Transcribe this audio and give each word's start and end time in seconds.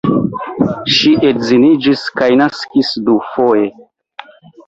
Ŝi 0.93 1.11
edziniĝis 1.31 2.01
kaj 2.21 2.29
naskis 2.41 2.89
dufoje. 3.11 3.71